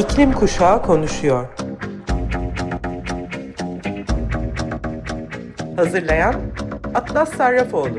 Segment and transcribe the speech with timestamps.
[0.00, 1.48] İklim Kuşağı konuşuyor.
[5.76, 6.52] Hazırlayan
[6.94, 7.98] Atlas Sarrafoğlu.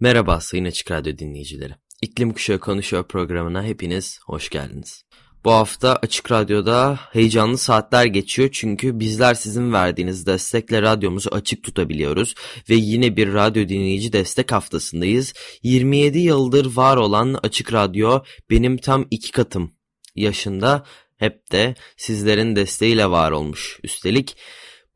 [0.00, 1.72] Merhaba Sayın Açık Radyo dinleyicileri.
[2.02, 5.04] İklim Kuşağı Konuşuyor programına hepiniz hoş geldiniz.
[5.44, 12.34] Bu hafta Açık Radyo'da heyecanlı saatler geçiyor çünkü bizler sizin verdiğiniz destekle radyomuzu açık tutabiliyoruz
[12.70, 15.34] ve yine bir radyo dinleyici destek haftasındayız.
[15.62, 18.20] 27 yıldır var olan Açık Radyo
[18.50, 19.72] benim tam iki katım
[20.16, 20.84] yaşında
[21.16, 23.80] hep de sizlerin desteğiyle var olmuş.
[23.82, 24.36] Üstelik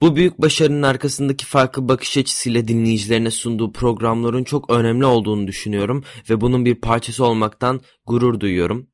[0.00, 6.40] bu büyük başarının arkasındaki farklı bakış açısıyla dinleyicilerine sunduğu programların çok önemli olduğunu düşünüyorum ve
[6.40, 8.88] bunun bir parçası olmaktan gurur duyuyorum.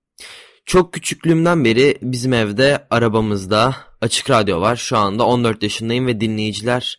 [0.66, 4.76] Çok küçüklüğümden beri bizim evde arabamızda açık radyo var.
[4.76, 6.98] Şu anda 14 yaşındayım ve dinleyiciler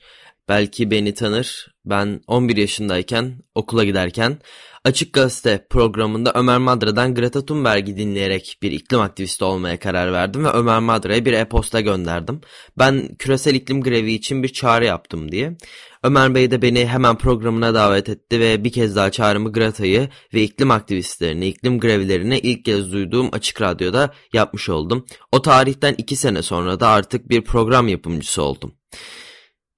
[0.50, 1.68] belki beni tanır.
[1.86, 4.38] Ben 11 yaşındayken okula giderken
[4.86, 10.50] Açık Gazete programında Ömer Madra'dan Greta Thunberg'i dinleyerek bir iklim aktivisti olmaya karar verdim ve
[10.50, 12.42] Ömer Madra'ya bir e-posta gönderdim.
[12.80, 15.58] Ben küresel iklim grevi için bir çağrı yaptım diye.
[16.04, 20.44] Ömer Bey de beni hemen programına davet etti ve bir kez daha çağrımı Greta'yı ve
[20.44, 25.06] iklim aktivistlerini, iklim grevlerini ilk kez duyduğum Açık Radyo'da yapmış oldum.
[25.32, 28.76] O tarihten iki sene sonra da artık bir program yapımcısı oldum.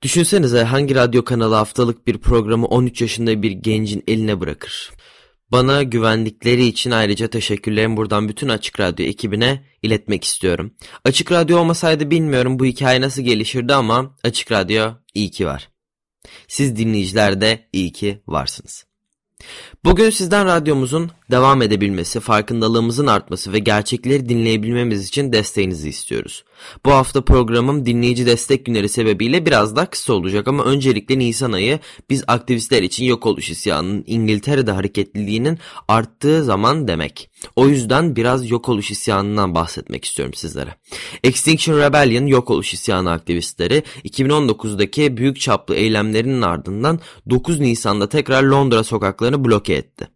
[0.02, 4.92] Düşünsenize hangi radyo kanalı haftalık bir programı 13 yaşında bir gencin eline bırakır.
[5.52, 10.74] Bana güvendikleri için ayrıca teşekkürlerimi buradan bütün Açık Radyo ekibine iletmek istiyorum.
[11.06, 15.70] Açık Radyo olmasaydı bilmiyorum bu hikaye nasıl gelişirdi ama Açık Radyo iyi ki var.
[16.48, 18.86] Siz dinleyiciler de iyi ki varsınız.
[19.88, 26.44] Bugün sizden radyomuzun devam edebilmesi, farkındalığımızın artması ve gerçekleri dinleyebilmemiz için desteğinizi istiyoruz.
[26.86, 31.80] Bu hafta programım dinleyici destek günleri sebebiyle biraz daha kısa olacak ama öncelikle Nisan ayı
[32.10, 37.30] biz aktivistler için yok oluş isyanının İngiltere'de hareketliliğinin arttığı zaman demek.
[37.56, 40.76] O yüzden biraz yok oluş isyanından bahsetmek istiyorum sizlere.
[41.24, 47.00] Extinction Rebellion yok oluş isyanı aktivistleri 2019'daki büyük çaplı eylemlerinin ardından
[47.30, 50.08] 9 Nisan'da tekrar Londra sokaklarını bloke etti.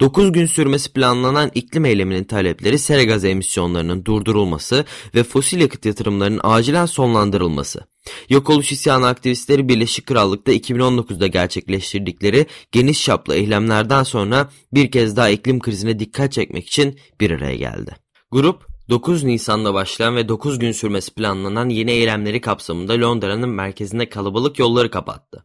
[0.00, 4.84] 9 gün sürmesi planlanan iklim eyleminin talepleri sera gazı emisyonlarının durdurulması
[5.14, 7.80] ve fosil yakıt yatırımlarının acilen sonlandırılması.
[8.28, 15.28] Yok oluş isyanı aktivistleri Birleşik Krallık'ta 2019'da gerçekleştirdikleri geniş çaplı eylemlerden sonra bir kez daha
[15.28, 17.96] iklim krizine dikkat çekmek için bir araya geldi.
[18.30, 24.58] Grup 9 Nisan'da başlayan ve 9 gün sürmesi planlanan yeni eylemleri kapsamında Londra'nın merkezinde kalabalık
[24.58, 25.44] yolları kapattı.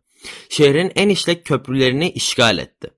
[0.49, 2.89] Şehrin en işlek köprülerini işgal etti.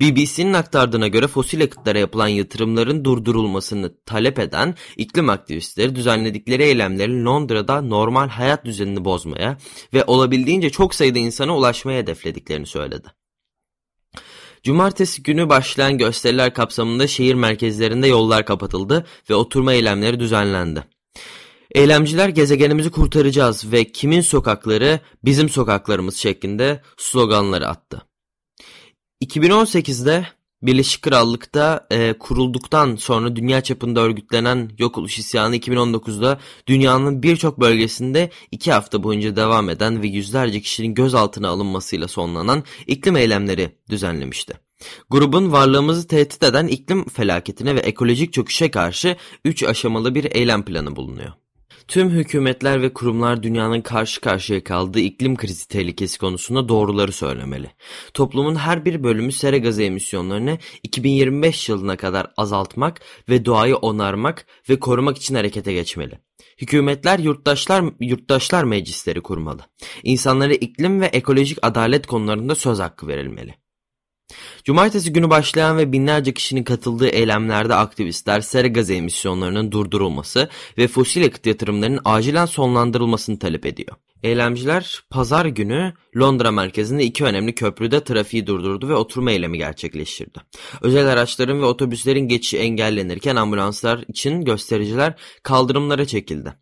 [0.00, 7.80] BBC'nin aktardığına göre fosil yakıtlara yapılan yatırımların durdurulmasını talep eden iklim aktivistleri düzenledikleri eylemlerin Londra'da
[7.82, 9.58] normal hayat düzenini bozmaya
[9.94, 13.08] ve olabildiğince çok sayıda insana ulaşmaya hedeflediklerini söyledi.
[14.62, 20.84] Cumartesi günü başlayan gösteriler kapsamında şehir merkezlerinde yollar kapatıldı ve oturma eylemleri düzenlendi.
[21.74, 28.07] Eylemciler gezegenimizi kurtaracağız ve kimin sokakları bizim sokaklarımız şeklinde sloganları attı.
[29.22, 30.26] 2018'de
[30.62, 38.30] Birleşik Krallık'ta e, kurulduktan sonra dünya çapında örgütlenen yok oluş isyanı 2019'da dünyanın birçok bölgesinde
[38.50, 44.54] iki hafta boyunca devam eden ve yüzlerce kişinin gözaltına alınmasıyla sonlanan iklim eylemleri düzenlemişti.
[45.10, 50.96] Grubun varlığımızı tehdit eden iklim felaketine ve ekolojik çöküşe karşı 3 aşamalı bir eylem planı
[50.96, 51.32] bulunuyor.
[51.88, 57.70] Tüm hükümetler ve kurumlar dünyanın karşı karşıya kaldığı iklim krizi tehlikesi konusunda doğruları söylemeli.
[58.14, 64.78] Toplumun her bir bölümü sera gazı emisyonlarını 2025 yılına kadar azaltmak ve doğayı onarmak ve
[64.78, 66.18] korumak için harekete geçmeli.
[66.60, 69.62] Hükümetler yurttaşlar yurttaşlar meclisleri kurmalı.
[70.02, 73.54] İnsanlara iklim ve ekolojik adalet konularında söz hakkı verilmeli.
[74.64, 80.48] Cumartesi günü başlayan ve binlerce kişinin katıldığı eylemlerde aktivistler sera gazı emisyonlarının durdurulması
[80.78, 83.96] ve fosil yakıt yatırımlarının acilen sonlandırılmasını talep ediyor.
[84.22, 90.38] Eylemciler pazar günü Londra merkezinde iki önemli köprüde trafiği durdurdu ve oturma eylemi gerçekleştirdi.
[90.82, 96.54] Özel araçların ve otobüslerin geçişi engellenirken ambulanslar için göstericiler kaldırımlara çekildi.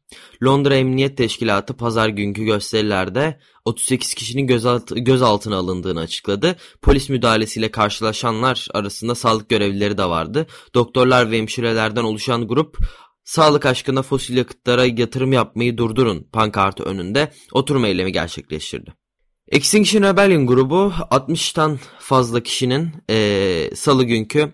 [0.45, 6.57] Londra Emniyet Teşkilatı pazar günkü gösterilerde 38 kişinin gözalt gözaltına alındığını açıkladı.
[6.83, 10.47] Polis müdahalesiyle karşılaşanlar arasında sağlık görevlileri de vardı.
[10.75, 12.79] Doktorlar ve hemşirelerden oluşan grup
[13.27, 18.95] Sağlık aşkına fosil yakıtlara yatırım yapmayı durdurun pankartı önünde oturma eylemi gerçekleştirdi.
[19.49, 24.53] Extinction Rebellion grubu 60'tan fazla kişinin e, salı günkü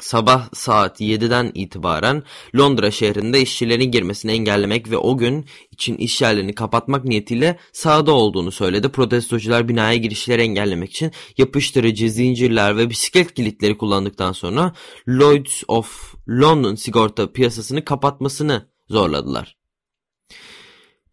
[0.00, 2.22] sabah saat 7'den itibaren
[2.56, 8.52] Londra şehrinde işçilerin girmesini engellemek ve o gün için iş yerlerini kapatmak niyetiyle sahada olduğunu
[8.52, 8.88] söyledi.
[8.88, 14.72] Protestocular binaya girişleri engellemek için yapıştırıcı, zincirler ve bisiklet kilitleri kullandıktan sonra
[15.08, 19.59] Lloyds of London sigorta piyasasını kapatmasını zorladılar.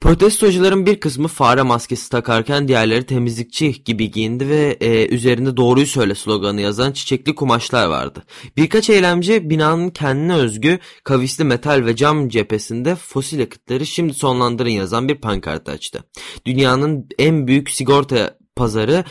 [0.07, 6.15] Protestocuların bir kısmı fare maskesi takarken diğerleri temizlikçi gibi giyindi ve e, üzerinde doğruyu söyle
[6.15, 8.23] sloganı yazan çiçekli kumaşlar vardı.
[8.57, 15.07] Birkaç eylemci binanın kendine özgü kavisli metal ve cam cephesinde fosil yakıtları şimdi sonlandırın yazan
[15.07, 16.03] bir pankart açtı.
[16.45, 19.03] Dünyanın en büyük sigorta pazarı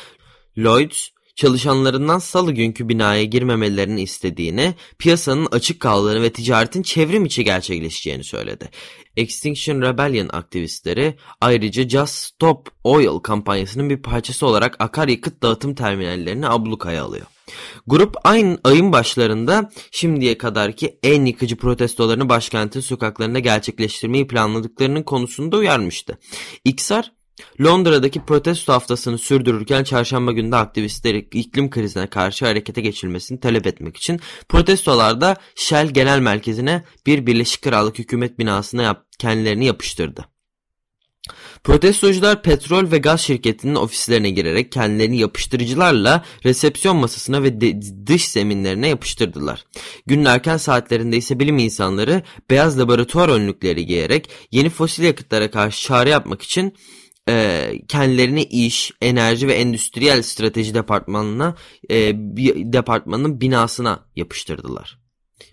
[0.58, 8.25] Lloyds çalışanlarından salı günkü binaya girmemelerini istediğini, piyasanın açık kaldığını ve ticaretin çevrim içi gerçekleşeceğini
[8.25, 8.71] söyledi.
[9.17, 17.05] Extinction Rebellion aktivistleri ayrıca Just Stop Oil kampanyasının bir parçası olarak akaryakıt dağıtım terminallerini ablukaya
[17.05, 17.27] alıyor.
[17.87, 26.19] Grup aynı ayın başlarında şimdiye kadarki en yıkıcı protestolarını başkentin sokaklarında gerçekleştirmeyi planladıklarının konusunda uyarmıştı.
[26.65, 27.12] İksar
[27.61, 34.21] Londra'daki protesto haftasını sürdürürken çarşamba günde aktivistleri iklim krizine karşı harekete geçilmesini talep etmek için
[34.49, 40.25] protestolarda Shell Genel Merkezi'ne bir Birleşik Krallık hükümet binasına yap kendilerini yapıştırdı.
[41.65, 47.61] Protestocular petrol ve gaz şirketinin ofislerine girerek kendilerini yapıştırıcılarla resepsiyon masasına ve
[48.06, 49.65] dış zeminlerine yapıştırdılar.
[50.06, 56.09] Günün erken saatlerinde ise bilim insanları beyaz laboratuvar önlükleri giyerek yeni fosil yakıtlara karşı çağrı
[56.09, 56.75] yapmak için
[57.28, 61.55] e, kendilerini iş, enerji ve endüstriyel strateji departmanına
[61.90, 65.06] e, bir departmanın binasına yapıştırdılar.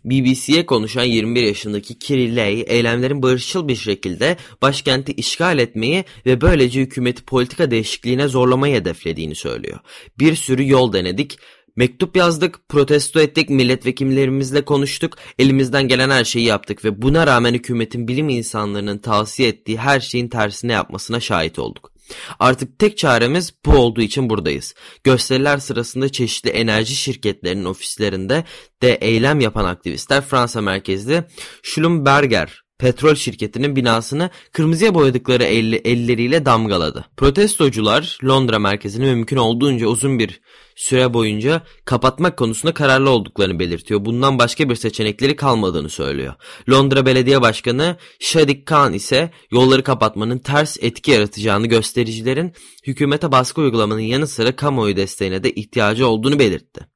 [0.06, 6.82] BBC'ye konuşan 21 yaşındaki Kiri Lay, eylemlerin barışçıl bir şekilde başkenti işgal etmeyi ve böylece
[6.82, 9.80] hükümeti politika değişikliğine zorlamayı hedeflediğini söylüyor.
[10.20, 11.40] Bir sürü yol denedik
[11.76, 18.08] Mektup yazdık, protesto ettik, milletvekillerimizle konuştuk, elimizden gelen her şeyi yaptık ve buna rağmen hükümetin
[18.08, 21.94] bilim insanlarının tavsiye ettiği her şeyin tersine yapmasına şahit olduk.
[22.40, 24.76] Artık tek çaremiz bu olduğu için buradayız.
[25.04, 28.44] Gösteriler sırasında çeşitli enerji şirketlerinin ofislerinde
[28.82, 31.24] de eylem yapan aktivistler Fransa merkezli
[31.64, 37.06] Schlumberger petrol şirketinin binasını kırmızıya boyadıkları elle, elleriyle damgaladı.
[37.18, 40.42] Protestocular Londra merkezini mümkün olduğunca uzun bir
[40.76, 44.06] süre boyunca kapatmak konusunda kararlı olduklarını belirtiyor.
[44.06, 46.34] Bundan başka bir seçenekleri kalmadığını söylüyor.
[46.70, 52.54] Londra Belediye Başkanı Sadiq Khan ise yolları kapatmanın ters etki yaratacağını göstericilerin
[52.88, 56.93] hükümete baskı uygulamanın yanı sıra kamuoyu desteğine de ihtiyacı olduğunu belirtti.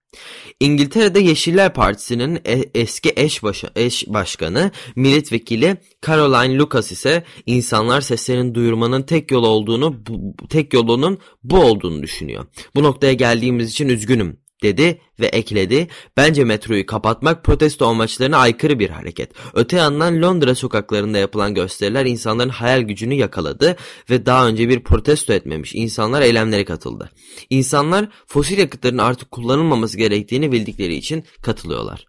[0.59, 5.77] İngiltere'de Yeşiller Partisi'nin e, eski eş, başa, eş başkanı milletvekili
[6.07, 12.45] Caroline Lucas ise insanlar seslerini duyurmanın tek yol olduğunu bu, tek yolunun bu olduğunu düşünüyor.
[12.75, 15.87] Bu noktaya geldiğimiz için üzgünüm dedi ve ekledi.
[16.17, 19.31] Bence metroyu kapatmak protesto amaçlarına aykırı bir hareket.
[19.53, 23.75] Öte yandan Londra sokaklarında yapılan gösteriler insanların hayal gücünü yakaladı
[24.09, 27.11] ve daha önce bir protesto etmemiş insanlar eylemlere katıldı.
[27.49, 32.05] İnsanlar fosil yakıtların artık kullanılmaması gerektiğini bildikleri için katılıyorlar.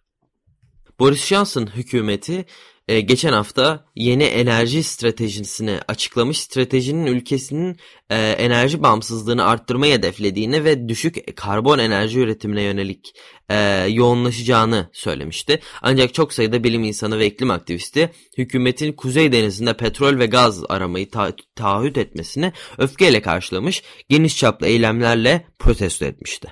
[0.98, 2.44] Boris Johnson hükümeti
[2.88, 6.40] e, geçen hafta yeni enerji stratejisini açıklamış.
[6.40, 7.76] Stratejinin ülkesinin
[8.10, 13.14] e, enerji bağımsızlığını arttırmayı hedeflediğini ve düşük karbon enerji üretimine yönelik
[13.48, 15.60] e, yoğunlaşacağını söylemişti.
[15.82, 21.10] Ancak çok sayıda bilim insanı ve iklim aktivisti hükümetin Kuzey Denizi'nde petrol ve gaz aramayı
[21.10, 26.48] ta taahhüt etmesini öfkeyle karşılamış, geniş çaplı eylemlerle protesto etmişti.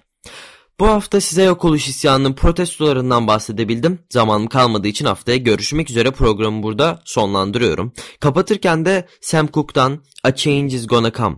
[0.80, 3.98] Bu hafta size yok oluş isyanının protestolarından bahsedebildim.
[4.10, 7.92] Zamanım kalmadığı için haftaya görüşmek üzere programı burada sonlandırıyorum.
[8.20, 11.36] Kapatırken de Sam Cooke'dan A Change Is Gonna Come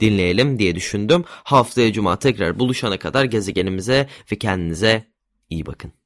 [0.00, 1.24] dinleyelim diye düşündüm.
[1.28, 5.04] Haftaya cuma tekrar buluşana kadar gezegenimize ve kendinize
[5.50, 5.99] iyi bakın.